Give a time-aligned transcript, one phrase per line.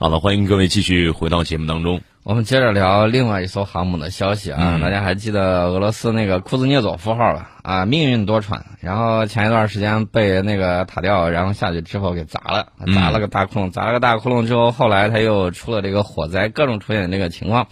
[0.00, 2.02] 好了，欢迎各位继续回到节目当中。
[2.22, 7.50] 我们接着聊另外一艘航母的消息啊，大家还记得俄罗斯那个库兹涅佐夫号吧？
[7.64, 8.60] 啊，命运多舛。
[8.80, 17.66] 然后前一段时间被那个塔吊，然后下去之后给砸了，砸了个大窟窿，砸了个大窟窿之后，后来他又出了这个火灾，各种出现这个情况。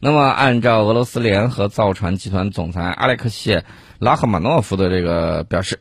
[0.00, 3.66] 那么按照俄罗斯联合造船集团总裁阿列克谢
[3.98, 5.80] 拉赫马诺夫的这个表示，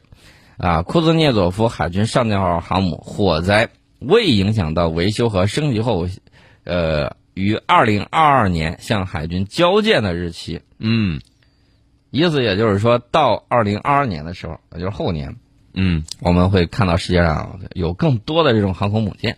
[0.57, 3.69] 啊，库兹涅佐夫海军上将号航母火灾
[3.99, 6.07] 未影响到维修和升级后，
[6.63, 7.15] 呃。
[7.37, 11.21] 于二零二二年向海军交建的日期，嗯，
[12.09, 15.35] 意思也就是说到二零二二年的时候，也就是后年，
[15.75, 19.37] 嗯，我们会看到世界上有更多的这种航空母舰。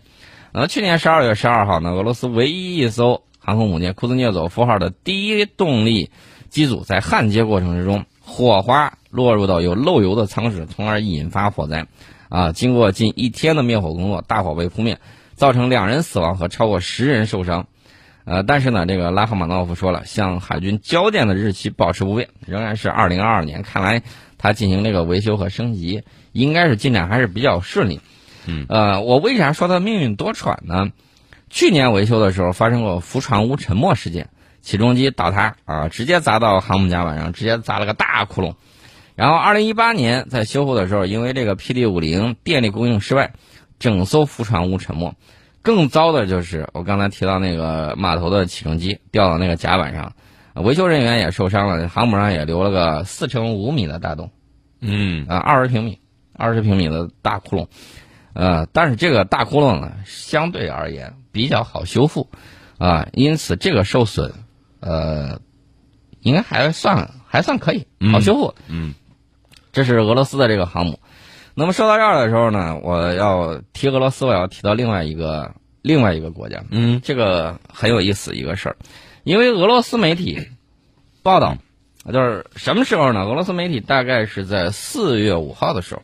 [0.52, 6.10] 呃，去年十二月十二号呢，俄罗斯唯一一艘航空母舰库兹涅佐夫号的第一动力
[6.48, 11.86] 机组在焊接过程之中，火花落入到有漏油的舱室，从而引发火灾。
[12.30, 14.98] 啊，经过近一天的灭火工作，大火被扑灭，
[15.34, 17.66] 造成两人死亡和超过十人受伤。
[18.24, 23.62] 呃，但是呢，这个拉赫玛诺夫说了，向海军交电的日期保持不变，仍然是二零二二年。
[23.62, 24.02] 看来
[24.38, 28.00] 他进行这个维修和升级，应该是进展还是比较顺利。
[28.46, 30.92] 嗯，呃，我为啥说他命运多舛呢？
[31.48, 34.28] 去年维修的时候发生过浮船坞沉没事件，
[34.60, 38.54] 起重机倒塌啊，直接砸到航母甲板上，直接砸了个大窟窿。
[39.20, 43.34] 然后二零一八年在修复的时候，因为这个 PD 五零电力供应失败，
[43.78, 45.14] 整艘浮船坞沉没。
[45.60, 50.14] 更糟的就是我刚才提到那个码头的起重机掉到那个甲板上，
[50.54, 54.30] 维修人员也受伤了，航母上也留了个四乘五米的大洞，
[54.80, 55.26] 嗯。
[55.28, 55.98] 啊，二十平米，
[56.32, 57.66] 二十平米的大窟窿，
[58.32, 62.30] 呃，但是这个大窟窿呢，相对而言比较好修复，
[62.78, 64.32] 啊，因此这个受损，
[64.80, 65.42] 呃，
[66.22, 68.94] 应该还算还算可以，好修复，嗯，
[69.72, 70.98] 这是俄罗斯的这个航母。
[71.54, 78.76] 那么说到这儿的时候呢，我要提俄罗斯，我要提到另外一个另外一个国家，嗯，这个很有意思一个事儿，
[79.24, 80.46] 因为俄罗斯媒体
[81.22, 81.58] 报道，
[82.10, 83.24] 就是什么时候呢？
[83.24, 86.02] 俄罗斯媒体大概是在四月五号的时候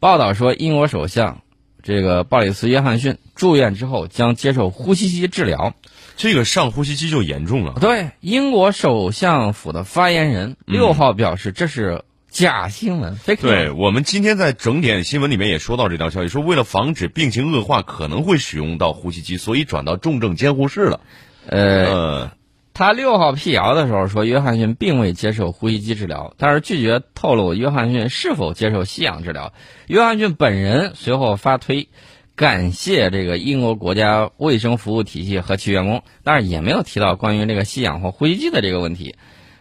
[0.00, 1.42] 报道说，英国首相
[1.82, 5.74] 这个鲍里斯·约翰逊住院之后将接受呼吸机治疗，
[6.16, 7.74] 这个上呼吸机就严重了。
[7.78, 12.02] 对，英国首相府的发言人六号表示，这是。
[12.32, 21.00] 假新闻，对我们今天在整点新闻里面也说到这条消息，说为了防止病情恶化，可能会使用到呼吸机，所以转到重症监护室了。
[21.46, 22.32] 呃，
[22.72, 29.52] 他六号辟谣的时候说，约翰逊并未接受呼吸机治疗，但是拒绝透露约翰逊是否接受吸氧治疗。
[29.86, 31.90] 约翰逊本人随后发推，
[32.34, 39.16] 感谢这个英国国家卫生服务体系和其员工，但是也没有提到关于这个吸氧或呼吸机的这个问题。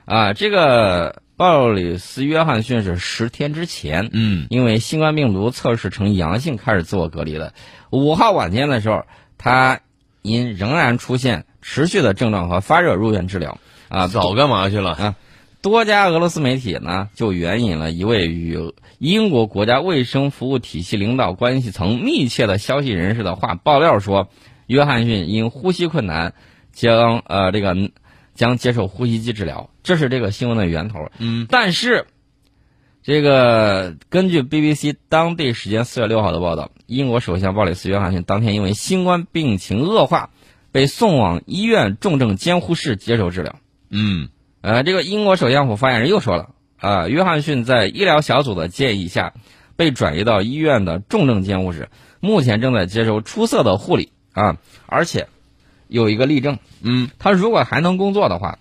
[0.05, 1.21] 啊，这个。
[1.41, 7.55] 鲍里斯·约翰逊是十天之前，嗯，因为新冠病毒测试呈阳性开始自我隔离的。
[7.89, 9.05] 五号晚间的时候，
[9.39, 9.79] 他
[10.21, 13.57] 因仍然出现持续的症状和发热入院治疗。
[13.89, 14.91] 啊，早干嘛去了？
[14.91, 15.15] 啊，
[15.63, 24.29] 多家俄罗斯媒体呢就援引了一位与英国国家卫生服务体系领导关系层密切的消息人士的话，爆料说，
[24.67, 26.35] 约翰逊因呼吸困难
[26.71, 27.89] 将呃这个。
[28.33, 31.09] 将接受呼吸机治疗，这是这个新闻的源头。
[31.19, 32.05] 嗯，但是，
[33.03, 40.29] 这个根据 BBC 当地时间四月六号的报道，英国首相鲍里斯·约翰逊当天因为新冠病情恶化，
[40.71, 43.55] 被送往医院重症监护室接受治疗。
[43.89, 44.29] 嗯，
[44.61, 49.33] 呃，这个英国首相府发言人又说了，啊，约翰逊在医疗小组的建议下，
[49.75, 55.27] 被转移到医院的重症监护室，目前正在接受出色的护理啊，而且。
[55.91, 58.59] 有一个例证，嗯，他如果还能工作的话，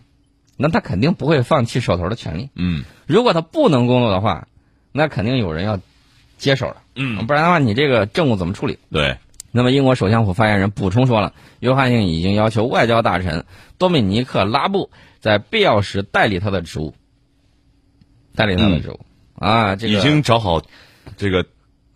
[0.56, 4.48] 那他肯定不会放弃手头的权利，嗯，如果他不能工作的话，
[4.90, 5.78] 那肯定有人要
[6.38, 8.78] 接手了，嗯，不然的话，你这个政务怎么处理？
[8.90, 9.16] 对。
[9.52, 13.44] 那么，英国首相府发言人补充说了，约翰逊已经要求外交大臣
[13.78, 14.90] 多米尼克拉布
[15.20, 16.94] 在必要时代理他的职务，
[18.34, 19.00] 代理他的职务。
[19.34, 20.62] 啊，这个已经找好
[21.16, 21.46] 这个。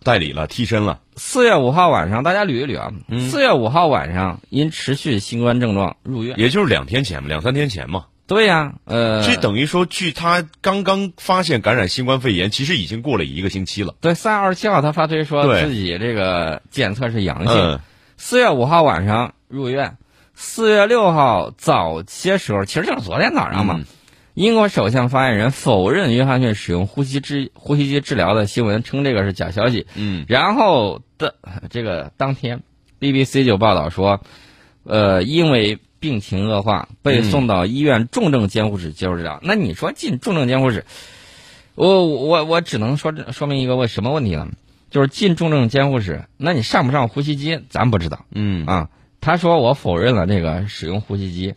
[0.05, 0.99] 代理了，替身了。
[1.15, 2.93] 四月五号晚上，大家捋一捋啊。
[3.29, 8.05] 四月五号晚上，因持续新冠症状入院，也就是两天前嘛，两三天前嘛。
[8.27, 13.95] 对呀，呃，这等于说，距他刚刚发现感染新冠肺炎，其实已经过了一个星期了。
[13.99, 17.79] 对，三月二十七号他发推说自己这个检测是阳性。
[18.17, 19.97] 四月五号晚上入院，
[20.35, 23.81] 四月六号早些时候，其实就是昨天早上嘛。
[24.35, 29.87] 英国首相发言人否认约翰逊使用呼吸治呼吸机治疗的新闻，称这个是假消息。
[29.95, 31.35] 嗯，然后的
[31.69, 32.61] 这个当天
[32.99, 34.21] ，BBC 就报道说，
[34.83, 39.39] 呃，因为病情恶化，被送到医院重症监护室接受治疗。
[39.41, 40.85] 那你说进重症监护室，
[41.75, 44.49] 我我我只能说说明一个问什么问题呢？
[44.91, 48.25] 就是进重症监护室，那你上不上呼吸机，咱不知道。
[48.31, 48.89] 嗯啊。
[49.21, 51.55] 他说我否认了这个使用呼吸机，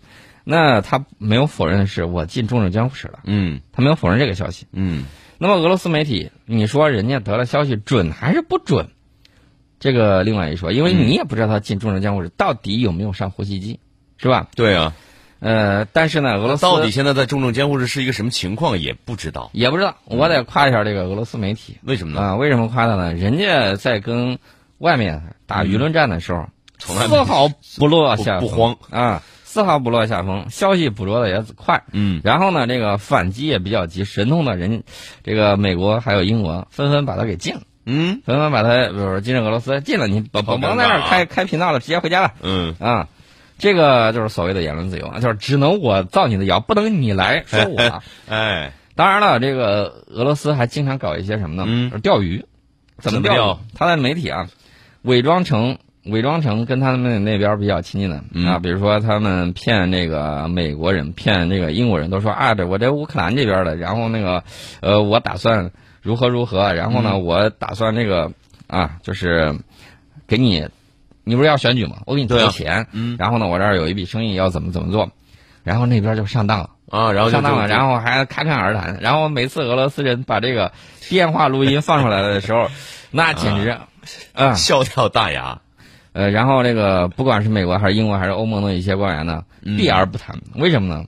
[0.51, 4.67] 那他没有否认的是我进重症监护室了，嗯他没有否认这个消息。
[4.73, 5.05] 嗯
[5.37, 8.89] 那么俄罗斯媒体，你说人家得了消息准还是不准？
[9.79, 13.79] 这个另外一说，因为你也不知道他进重症监护室到底有没有上呼吸机，
[14.17, 14.49] 是吧？
[14.57, 14.95] 对啊，
[15.41, 19.99] 呃，但是呢，俄罗斯到底现在在重症监护室是一个什么情况也不知道，也不知道。
[20.07, 22.21] 我得夸一下这个俄罗斯媒体为什么呢？
[22.29, 23.13] 啊、为什么夸他呢？
[23.13, 24.39] 人家在跟
[24.79, 26.49] 外面打舆论战的时候，
[26.79, 31.85] 从来没丝毫不落下不不慌啊，丝毫不落下风，消息捕捉的也快。
[31.91, 34.85] 嗯然后呢，这个反击也比较急，神通的人，
[35.25, 37.63] 这个美国还有英国纷纷把他给禁了。
[37.87, 43.09] 嗯纷纷把他，比如说进入俄罗斯，禁了你甭甭甭在那儿开开频道了，直接回家了嗯啊！
[43.57, 48.03] 这个就是所谓的言论自由啊，就是只能我造你的谣，不能你来说我。
[48.29, 51.65] 哎当然了，这个俄罗斯还经常搞一些什么呢？
[51.67, 52.45] 嗯钓鱼，
[52.99, 53.61] 怎么钓？
[53.75, 54.49] 他在媒体啊，
[55.01, 58.47] 伪装成伪装成跟他们那边比较亲近的、嗯。
[58.47, 64.43] 啊，比如说他们骗这个美国人，骗这个英国人，都说啊，这我这乌克兰这边的，然后那个
[64.81, 65.71] 呃，我打算
[66.03, 67.25] 如何如何，然后呢，嗯。
[67.25, 68.33] 我打算那个
[68.67, 69.55] 啊，就是
[70.27, 70.69] 给你，
[71.25, 71.99] 你不是要选举吗？
[72.07, 73.17] 我给你投钱，嗯。
[73.19, 75.11] 然后呢，我这儿有一笔生意要怎么怎么做，
[75.63, 76.71] 然后那边就上当了。
[76.91, 78.99] 啊，然后上当了，然后还侃侃而谈。
[79.03, 80.73] 然后每次俄罗斯人把这个
[81.11, 82.71] 电话录音放出来的时候，
[83.11, 83.77] 那简直，
[84.33, 85.61] 啊，笑掉大牙，
[86.19, 90.37] 呃，然后这个不管是美国还是英国还是欧盟的一些官员呢，嗯避而不谈。
[90.57, 91.05] 为什么呢？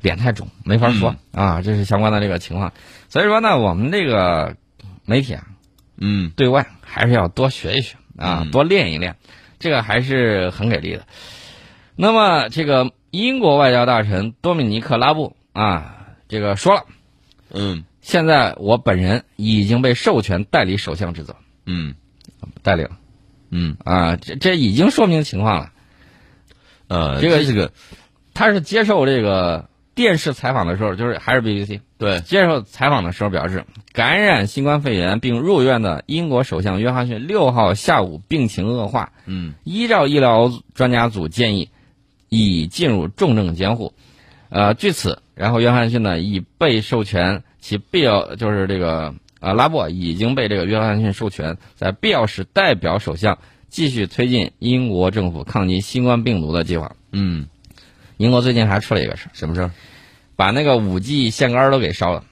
[0.00, 2.72] 脸太肿，没法说、啊，这是相关的这个情况。
[3.08, 4.56] 所以说呢，我们这个
[5.04, 5.46] 媒体啊，
[5.96, 9.14] 嗯对外还是要多学一学啊，嗯多练一练，
[9.60, 11.06] 这个还是很给力的。
[11.94, 16.84] 那么，这个英国外交大臣多米尼克拉布啊，这个说了。
[17.54, 21.94] 嗯现在我本人已经被授权代理首相职责，嗯
[22.64, 22.90] 代理了
[23.50, 25.72] 嗯啊，这这已经说明情况了。
[26.88, 27.72] 呃，这个这个
[28.34, 41.70] 他是接受这个电视采访的时候，就是还是 BBC 对，接受采访的时候表示，感染新冠肺炎并入院的英国首相约翰逊六号下午病情恶化，嗯依照医疗专家组建议，
[42.28, 43.92] 已进入重症监护。
[44.50, 53.38] 呃，据此，然后约翰逊呢已被授权其必要就是这个呃拉布已经被这个约翰逊授权，在必要时代表首相
[53.68, 56.96] 继续推进英国政府抗击新冠病毒的计划。
[57.12, 57.46] 嗯，
[58.16, 59.70] 英国最近还出了一个事儿，什么事儿
[60.36, 62.24] 把那个五 G 线杆儿都给烧了，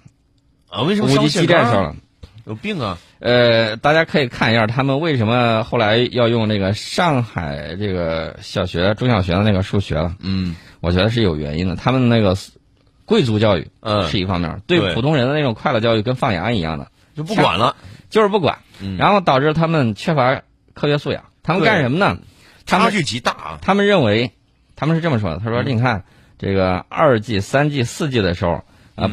[0.69, 0.83] 啊？
[0.83, 1.97] 为什么五 G 基站烧了。
[2.45, 2.97] 有病啊？
[3.19, 10.15] 呃，大家可以看一下他们为什么后来要用那个上海这个小学、中小学的那个数学了。
[10.21, 11.75] 嗯我觉得是有原因的。
[11.75, 12.37] 他们那个
[13.05, 17.75] 贵族教育嗯，是一方面，对对普通人的那种快乐教育跟放羊一样的，就不管了，
[18.11, 20.43] 就是不管，嗯然后导致他们缺乏
[20.75, 21.25] 科学素养。
[21.43, 22.19] 他们干什么呢？
[22.67, 23.59] 差距极大啊。
[23.63, 24.33] 他们认为，
[24.75, 26.05] 他们是这么说的：他说，嗯你看
[26.39, 28.63] 这个二 G、三 G、四 G 的时候，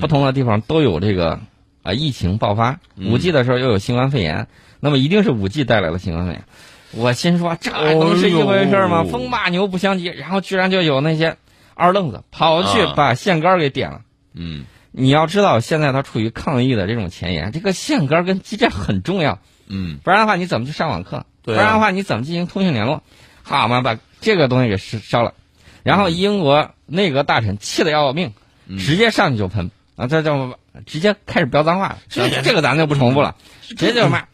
[0.02, 1.40] 不同的地方都有这个
[1.84, 4.48] 啊、疫情爆发，嗯五 G 的时候又有新冠肺炎，
[4.80, 6.44] 那么一定是五 G 带来了新冠肺炎。
[6.92, 9.04] 我心说，这能是一回事吗？
[9.04, 11.38] 风马牛不相及，然后居然就有那些
[11.76, 14.02] 二愣子跑去啊把线杆儿给点了。
[14.34, 14.66] 嗯
[14.96, 21.26] 你要知道，现在它处于抗疫的这种前沿，这个线杆跟基站很重要，嗯，不然的话你怎么去上网课？
[21.42, 21.58] 对啊。
[21.58, 23.02] 不然的话你怎么进行通讯联络？
[23.42, 25.34] 好嘛，把这个东西给烧烧了，
[25.84, 28.34] 然后英国内阁大臣气得要命，
[28.68, 28.78] 嗯。
[28.78, 29.72] 直接上去就喷。
[29.96, 30.58] 啊，这叫
[30.88, 31.98] 直接开始飙脏话了。
[32.10, 34.26] 这这个咱就不重复了，直接就骂。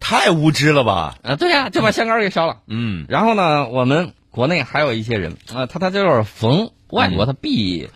[0.00, 1.16] 太无知了吧？
[1.22, 2.58] 啊，对呀、就把线杆给烧了。
[2.68, 3.04] 嗯。
[3.08, 7.90] 然后呢，我们国内还有一些人啊，他他就是逢外国他必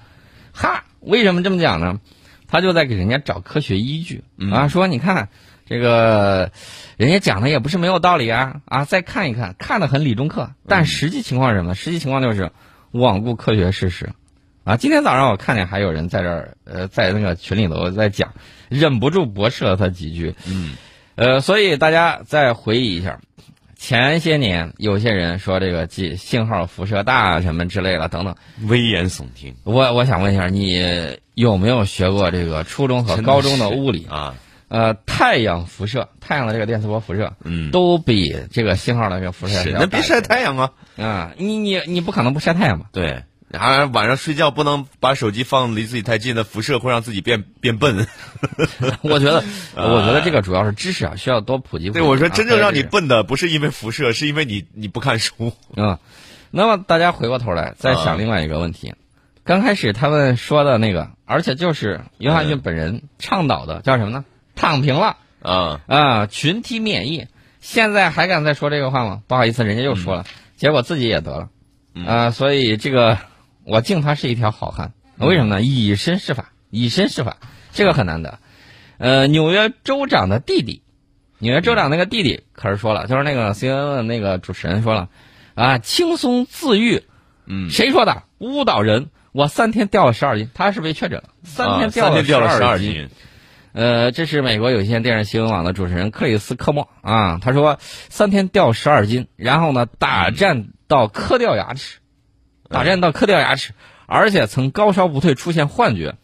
[0.53, 2.01] 哈，为什么这么讲呢？
[2.49, 5.31] 他就在给人家找科学依据啊，说你看
[5.67, 6.53] 这个
[6.99, 11.75] 人家讲的也不是没有道理啊啊，再看一看，看的很理中客，但实际情况是什么？
[11.75, 12.53] 实际情况就是
[12.93, 14.11] 罔顾科学事实
[14.65, 14.77] 啊。
[14.77, 18.35] 今天早上我看见还有人在这儿呃，在那个群里头在讲，
[18.69, 20.35] 忍不住驳斥了他几句。
[20.47, 20.75] 嗯
[21.15, 23.21] 呃，所以大家再回忆一下，
[23.83, 28.33] 前些年有些人说这个信信号辐射大什么之类的等等，
[28.69, 34.07] 危言耸听，我我想问一下，你有没有学过这个初中和高中的物理？
[34.09, 34.37] 啊？
[34.69, 40.71] 呃，太阳辐射，太阳的这个电磁波辐射，嗯，都比这个信号的这个辐射是要大那别晒太阳啊。
[40.97, 41.33] 啊！
[41.37, 42.87] 你你你不可能不晒太阳吧？
[42.93, 48.07] 对，然后晚上睡觉不能把手机放离自己太近的，辐射会让自己变 变笨。
[49.03, 49.45] 我觉得，
[49.77, 51.91] 我觉得这个主要是知识啊，需要多普及。
[51.91, 55.53] 对，我说啊真正让你笨的不是因为辐射，是因为你你不看书。
[55.77, 55.99] 嗯，
[56.51, 58.95] 那么大家回过头来再想另外一个问题，
[59.45, 64.25] 刚开始他们说的那个，而且就是约翰逊本人倡导的，叫什么呢？
[64.55, 67.27] 躺平了啊，啊，群体免疫。
[67.61, 69.23] 现在还敢再说这个话吗？
[69.29, 70.25] 不好意思，人家又说了，
[70.57, 71.49] 结果自己也得了。
[72.07, 73.19] 啊，所以这个
[73.65, 74.93] 我敬他是一条好汉。
[75.19, 75.63] 为什么呢？
[75.63, 77.37] 以身试法，以身试法，
[77.73, 78.39] 这个很难得。
[78.99, 80.83] 呃，纽约州长的弟弟，
[81.39, 85.09] 纽约州长那个弟弟可是说了，就是那个 CNN 的那个主持人说了，
[85.55, 87.03] 啊，轻松自愈，
[87.47, 88.25] 嗯，谁说的？
[88.39, 89.11] 误导人！
[89.33, 93.09] 我三天掉了十二斤，他是被确诊了，三天掉了十二斤。
[93.73, 102.01] 呃，这是美国有线电视新闻网的主持人克里斯科莫啊，他说三天掉十二斤，然后呢打战到磕掉牙齿，
[102.73, 103.75] 打战到磕掉牙齿，
[104.07, 106.15] 而且曾高烧不退，出现幻觉。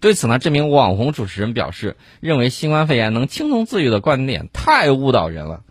[0.00, 5.62] 对此呢，这名网红主持人表示，认为新冠肺炎能轻松自愈的观点太误导人了，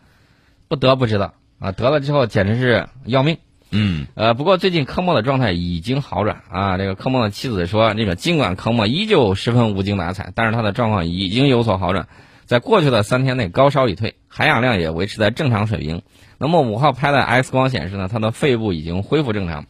[0.68, 3.38] 不得不知道啊，得了之后简直是要命。
[3.72, 6.78] 嗯，呃，不过最近科莫的状态已经好转啊。
[6.78, 12.08] 这个科莫的妻子说，这个尽管科莫依旧十分无精打采，但是他的状况已经有所好转，
[12.46, 16.02] 在过去的三天内高烧已退，含氧量也维持在正常水平。
[16.38, 19.66] 那么五号拍的 X 光显示呢，他的肺部已经恢复正常。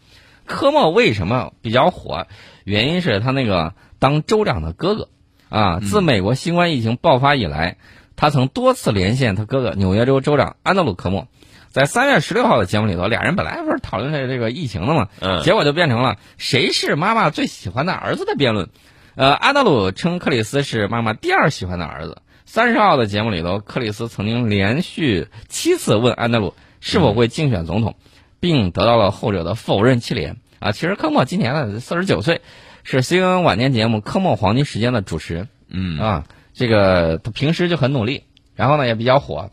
[0.45, 2.27] 科莫为什么比较火？
[2.63, 5.09] 原因是他那个当州长的哥哥
[5.49, 7.77] 啊，自美国新冠疫情爆发以来，
[8.15, 11.27] 他曾多次连线他哥哥纽约州州长安德鲁科莫。
[11.69, 18.69] 在三月十六号的节目里头，俩人本来不是讨论这这个疫情的嘛，嗯，结果就变成了谁是妈妈最喜欢的儿子的辩论。
[19.15, 22.21] 呃，安德鲁称克里斯是妈妈第二喜欢的儿子。
[22.45, 27.95] 三十号的节目里头，克里斯曾经连续七次问安德鲁是否会竞选总统，
[28.39, 30.37] 并得到了后者的否认气连。
[30.59, 32.41] 啊，其实科莫今年呢四十九岁，
[32.83, 35.49] 是 CNN 晚间节目《科莫黄金时间》的主持人。
[35.67, 38.23] 嗯啊，这个他平时就很努力，
[38.55, 39.51] 然后呢也比较火。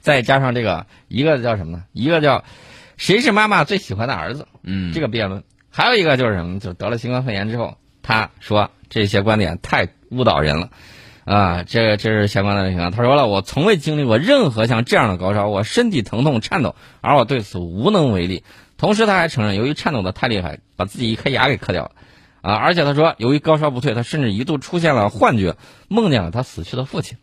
[0.00, 1.84] 再加上这个，一个叫什么呢？
[1.92, 2.44] 一个叫
[2.96, 4.46] 谁是妈妈最喜欢的儿子？
[4.62, 6.58] 嗯，这个辩论，还有一个就是什么？
[6.58, 10.70] 就得了新冠肺炎之后，他说这些观点太误导人了，
[11.24, 12.90] 啊，这这是相关的情况。
[12.90, 18.44] 他说了，我从未经历过任何像这样的高烧，我身体疼痛颤抖，而我对此无能为力。
[18.76, 21.90] 同时，他还承认，由于颤抖的太厉害，把自己一颗牙给磕掉了，
[22.42, 25.56] 啊，而且他说，由于高烧不退，他甚至一度出现了幻觉，
[25.88, 27.18] 梦见了他死去的父亲，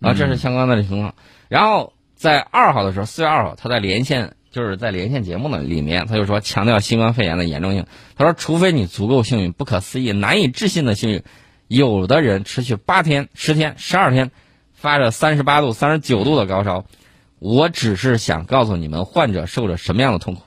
[0.00, 1.14] 啊，这是相关的情况。
[1.48, 1.92] 然后。
[2.16, 7.86] 在二号的时候，四月二号，他在连线，就是在连线节目的里面，他就说强调新冠肺炎的严重性。
[8.16, 11.22] 他说，除非你足够幸运、不可思议、难以置信的幸运，
[11.68, 14.30] 有的人持续八天、十天、十二天，
[14.72, 16.84] 发着三十八度、三十九度的高烧。
[17.38, 20.42] 我只是想告诉你们，患者受着什么样的痛苦。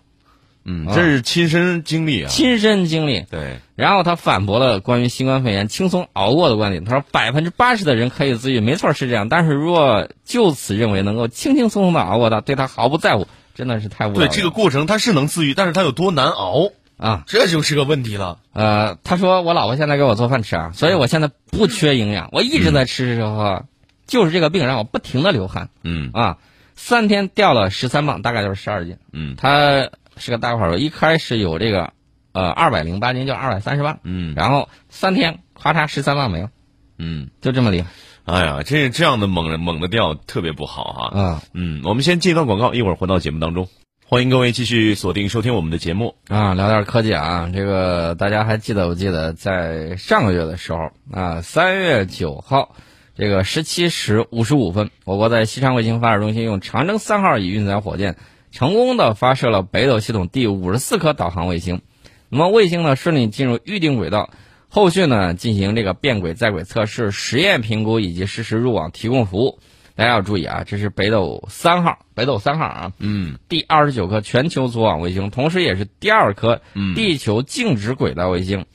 [0.70, 3.22] 嗯，这是亲身经历啊，亲身经历。
[3.30, 3.60] 对。
[3.76, 6.84] 然后他反驳了关于新冠肺炎轻松熬过的观点。
[6.84, 9.30] 他说，百分之八十的人可以自愈，没错是这样。
[9.30, 14.20] 但是如果就此认为能够轻轻松松的熬过他，对他毫不在乎，真的是太无聊。
[14.20, 17.24] 对这个过程，他是能自愈，但是他有多难熬啊？
[17.28, 18.40] 这就是个问题了。
[18.54, 23.64] 呃，他说我老婆现在给我做饭吃啊，所以我现在不缺营养，我一直在吃之后，
[24.08, 25.70] 就是这个病让我不停的流汗。
[25.84, 26.38] 嗯啊，
[26.76, 28.98] 三天掉了十三磅，大概就是十二斤。
[29.14, 29.90] 嗯，他。
[30.20, 31.94] 是个大块肉，一开始有这个，
[32.32, 36.50] 呃，二百零八斤，就二百三十磅，嗯，然后三天，咔嚓十三磅没了，
[36.98, 37.90] 嗯，就这么厉害。
[38.26, 41.12] 哎呀，这这样的猛猛的掉特别不好哈。
[41.14, 43.70] 嗯，嗯，我们先进一段广告，一会儿回到节目当中，
[44.10, 47.52] 欢迎各位继续锁定收听我们的节目啊，聊点科技啊。
[47.54, 48.88] 这个大家还记得？
[48.88, 52.74] 我记得在上个月的时候啊，三月九号，
[53.18, 58.16] 这个十七时五十五分，我国在西昌卫星发射中心用长征三号乙运载火箭。
[58.50, 61.82] 成功的发射了北斗系统第五十四颗导航卫星，
[62.30, 64.30] 那么卫星呢顺利进入预定轨道，
[64.70, 69.60] 后续呢进行这个变轨在轨测试、实验评估以及实时入网提供服务。
[69.98, 76.62] 大家要注意啊，这是北斗三号，北斗三号啊，嗯，第二十九颗全球组网卫星，同时也是第二颗
[76.96, 78.68] 地球静止轨道卫星。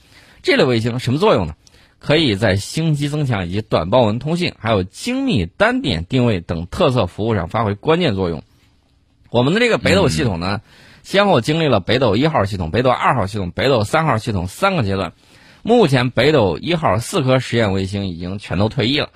[0.43, 1.55] 这类卫星什么作用呢？
[2.01, 8.43] 可以在星机增强以及短报文通信，还有精密单点定位等特色服务上发挥关键作用。
[9.31, 10.61] 我们的这个北斗系统呢，
[11.05, 15.13] 先后经历了北斗一号系统、北斗二号系统、北斗三号系统三个阶段。
[15.63, 19.11] 目前，北斗一号四颗实验卫星已经全都退役了。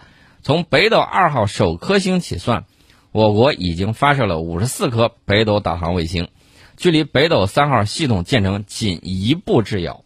[0.46, 2.66] 从北斗二号首颗星起算，
[3.10, 6.28] 我国已经发射了五十四颗北斗导航卫星，
[6.76, 10.04] 距离北斗三号系统建成仅一步之遥。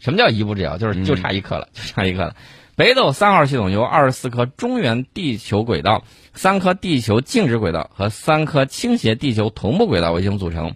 [0.00, 0.76] 什么叫一步之遥？
[0.76, 2.34] 就是就差一颗了，就差一颗了。
[2.74, 6.02] 北斗三号系统由二十四颗中原地球轨道、
[6.34, 10.74] 三颗地球静止轨道和三颗倾斜地球同步轨道卫星组成。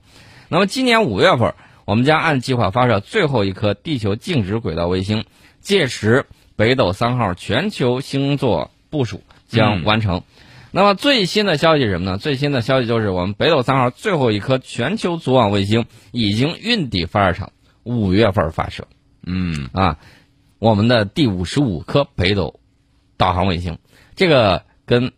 [0.49, 5.25] 那么今年五月份，我们将按计划发射最后一颗地球静止轨道卫星，
[5.61, 10.23] 届时北斗三号全球星座部署将完成。
[10.73, 12.19] 那么最新的消息是什么呢？
[12.19, 18.87] 最新的消息就是我们北斗三号最后一颗全球组网卫星已经运抵发射场，五月份发射。
[19.25, 19.99] 嗯啊。
[20.59, 22.61] 我们的第五十五颗北斗
[23.17, 23.79] 导航卫星，
[24.15, 25.13] 这个跟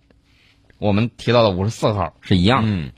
[0.79, 2.93] 我们提到的五十四号是一样，嗯，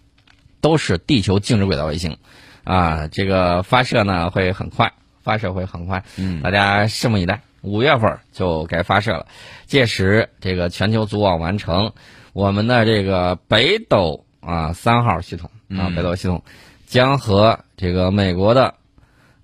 [0.60, 2.18] 都是地球静止轨道卫星。
[2.62, 7.40] 啊，这个发射呢会很快，发射会很快，嗯大家拭目以待。
[7.64, 9.26] 五月份就该发射了，
[9.64, 11.92] 届时这个全球组网完成，
[12.34, 16.44] 我们的这个北斗啊三号系统啊嗯北斗系统
[16.86, 18.74] 将和这个美国的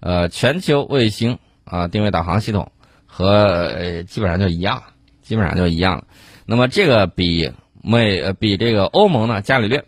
[0.00, 2.73] 呃全球卫星啊定位导航系统
[3.07, 4.83] 和呃基本上就一样，
[5.23, 6.05] 基本上就一样了。
[6.45, 9.85] 那么这个比美呃比这个欧盟呢伽利略，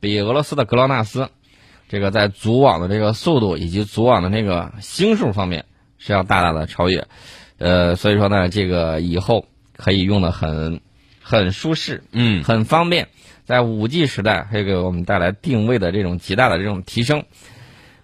[0.00, 1.28] 比俄罗斯的格劳纳斯，
[1.90, 5.66] 这个在组网的这个速度以及组网的那个星数方面
[5.98, 7.06] 是要大大的超越。
[7.58, 9.46] 呃，所以说呢，这个以后
[9.76, 10.80] 可以用的很
[11.22, 13.08] 很舒适，嗯很方便，
[13.44, 17.24] 在五 G 时代会给我们带来定位的这种极大的这种提升。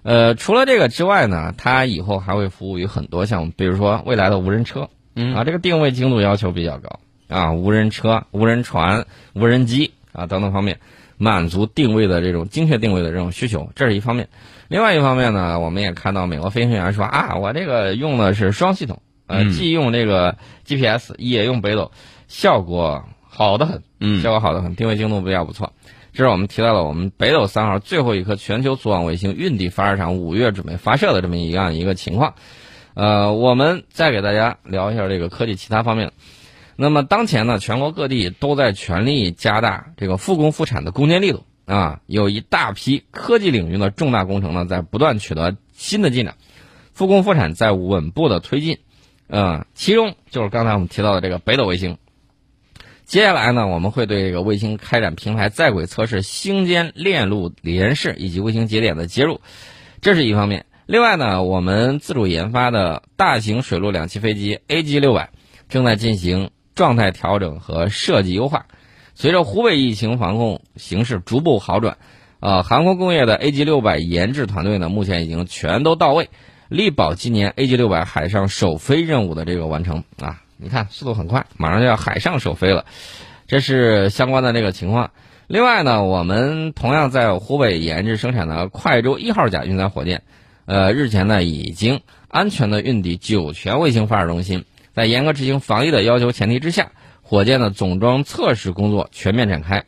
[0.03, 10.81] 呃，除了这个之外呢，它以后还会服务于很多项目，比如说未来的无人车，嗯啊，这个定位精度要求比较高啊，无人车、无人船、无人机啊等等方面，
[11.19, 14.31] 满足定位的这种精确定位的这种需求，这是一方面。
[14.69, 21.93] 另外一方面呢，我们也看到美国飞行员说啊，我这个用的是双系统，呃，嗯既用这个 GPS，也用北斗，
[22.27, 23.83] 效果好的很。
[24.01, 25.73] 嗯效果好的很，定位精度比较不错。
[26.13, 32.35] 这是我们提到了我们北斗三号最后一颗全球组网卫星运抵发射场五月准备发射的这么一样一个情况。
[32.95, 36.13] 呃，我们再给大家聊一下这个科技其他方面。
[36.75, 46.37] 那么当前呢，全国各地都在全力加大这个复工复产的攻坚力度啊，有一大批科技领域的重大工程呢在不断取得新的进展，
[46.93, 48.79] 复工复产在稳步的推进。
[49.31, 51.99] 呃，其中就是刚才我们提到的这个北斗卫星。
[53.05, 59.41] 接下来呢，我们会对这个卫星开展平台在轨测试、星间链路联试以及卫星节点的接入，
[60.01, 60.67] 这是一方面。
[60.87, 65.31] 另外呢，我们自主研发的大型水陆两栖飞机 AG 六百
[65.69, 68.67] 正在进行状态调整和设计优化。
[69.15, 71.99] 随着湖北疫情防控形势逐步好转，
[72.41, 76.31] 呃，航空工业的 AG 六百研制团队呢，目前已经全都到位，
[76.71, 80.41] 力保今年 AG 六百海上首飞任务的这个完成啊。
[80.57, 82.85] 你看，速度很快，马上就要海上首飞了，
[83.49, 85.11] 这是相关的这个情况。
[85.49, 90.23] 另外呢，我们同样在湖北研制生产的快舟一号甲运载火箭，
[90.67, 99.87] 呃，日前呢已经安全的运抵酒泉卫星发射中心，在严格执行防疫的要求前提之下，火箭的总装测试工作全面展开。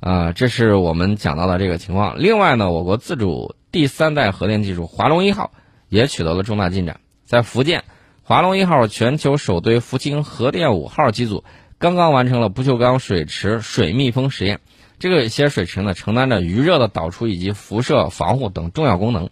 [0.00, 2.18] 啊、这是我们讲到的这个情况。
[2.18, 5.52] 另外呢，我国自主第三代核电技术华龙一号
[5.90, 7.84] 也取得了重大进展，在福建。
[8.22, 11.42] 华龙一号全球首堆福清核电五号机组
[11.78, 14.60] 刚刚完成了不锈钢水池水密封实验。
[15.00, 19.30] 这个些水池呢，承担着余热的导出以及辐射防护等重要功能。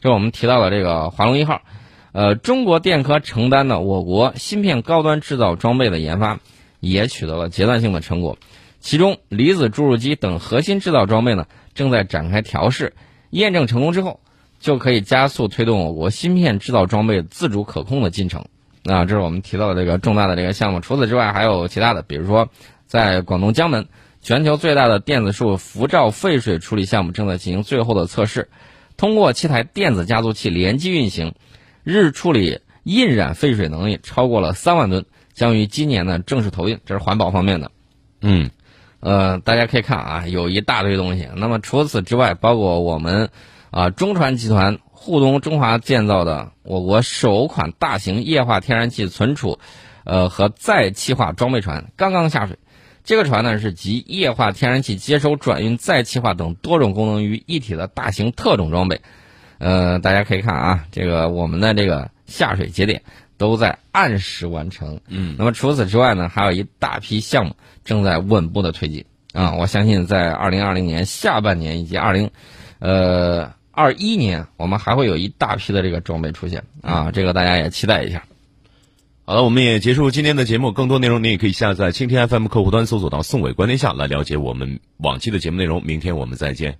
[0.00, 1.62] 这我们提到了这个华龙一号，
[2.12, 6.38] 呃，中国电科承担的我国芯片高端制造装备的研发，
[6.78, 8.38] 也取得了阶段性的成果。
[8.78, 12.94] 其中，离子注入机等核心制造装备呢，正在展开调试，
[13.30, 14.20] 验证成功之后。
[14.58, 18.46] 就可以加速推动我国芯片制造装备自主可控的进程。
[18.84, 20.78] 啊，这是我们提到的这个重大的这个项目。
[20.78, 22.48] 除此之外，还有其他的，比如说，
[22.86, 23.88] 在广东江门，
[24.22, 28.48] 全球最大的电子束辐照废水处理项目正在进行最后的测试。
[28.96, 31.34] 通过七台电子加速器联机运行，
[31.82, 36.78] 日处理印染废水能力超过了三万吨，将于今年呢正式投运。
[36.86, 37.72] 这是环保方面的。
[38.20, 38.50] 嗯，
[39.00, 41.28] 呃，大家可以看啊，有一大堆东西。
[41.34, 43.30] 那么除此之外，包括我们。
[43.76, 49.58] 啊，中船集团沪东中华建造的我国首款大型液化天然气存储，
[50.04, 52.56] 呃和再气化装备船刚刚下水。
[53.04, 59.02] 这个船呢是集液化天然气接收、转运、再气化等多种功能于一体的大型特种装备。
[59.58, 63.02] 呃，大家可以看啊，这个我们的这个下水节点
[63.36, 65.00] 都在按时完成。
[65.06, 69.52] 嗯，那么除此之外呢，还有一大批项目正在稳步的推进啊。
[69.52, 72.30] 我相信在二零二零年下半年以及二零，
[72.78, 73.54] 呃。
[73.76, 78.24] 二一年，我们还会有一大批的这个装备出现啊，这个大家也期待一下。
[79.26, 85.84] 好了，我们也结束今天的节目，更多内容您也可以下载蜻蜓 FM 客户端搜索到“宋伟观天下”来了解我们往期的节目内容。
[85.84, 86.78] 明天我们再见。